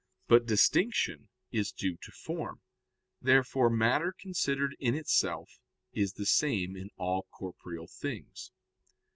[0.27, 2.61] But distinction is due to form.
[3.21, 5.59] Therefore matter considered in itself
[5.93, 8.51] is the same in all corporeal things.